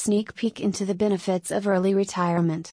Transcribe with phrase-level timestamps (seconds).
[0.00, 2.70] Sneak peek into the benefits of early retirement.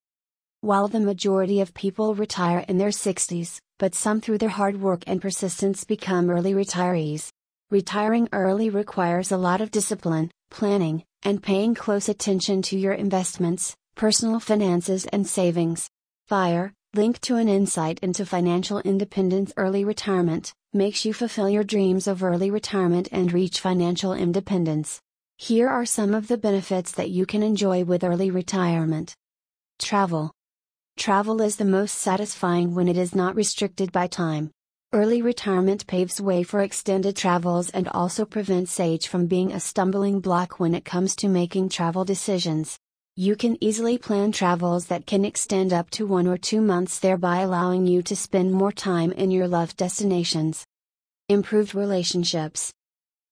[0.61, 5.03] While the majority of people retire in their 60s, but some through their hard work
[5.07, 7.29] and persistence become early retirees.
[7.71, 13.75] Retiring early requires a lot of discipline, planning, and paying close attention to your investments,
[13.95, 15.89] personal finances, and savings.
[16.27, 22.05] FIRE, linked to an insight into financial independence early retirement, makes you fulfill your dreams
[22.05, 25.01] of early retirement and reach financial independence.
[25.37, 29.13] Here are some of the benefits that you can enjoy with early retirement.
[29.79, 30.31] Travel.
[30.97, 34.49] Travel is the most satisfying when it is not restricted by time.
[34.93, 40.21] Early retirement paves way for extended travels and also prevents age from being a stumbling
[40.21, 42.77] block when it comes to making travel decisions.
[43.17, 47.41] You can easily plan travels that can extend up to one or two months, thereby
[47.41, 50.65] allowing you to spend more time in your loved destinations.
[51.27, 52.71] Improved relationships.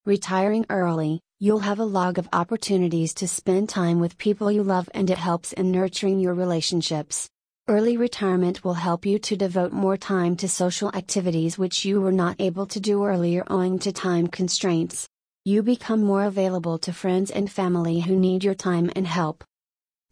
[0.05, 4.89] Retiring early, you'll have a log of opportunities to spend time with people you love,
[4.93, 7.29] and it helps in nurturing your relationships.
[7.69, 12.11] Early retirement will help you to devote more time to social activities which you were
[12.11, 15.07] not able to do earlier owing to time constraints.
[15.45, 19.41] You become more available to friends and family who need your time and help.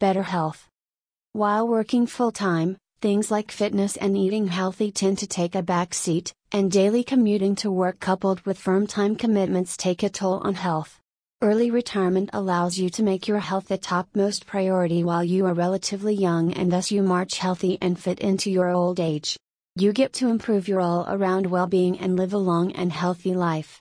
[0.00, 0.68] Better health.
[1.34, 5.92] While working full time, things like fitness and eating healthy tend to take a back
[5.92, 10.54] seat, and daily commuting to work coupled with firm time commitments take a toll on
[10.54, 11.00] health.
[11.40, 16.14] Early retirement allows you to make your health the topmost priority while you are relatively
[16.14, 19.36] young and thus you march healthy and fit into your old age.
[19.76, 23.32] You get to improve your all around well being and live a long and healthy
[23.32, 23.80] life.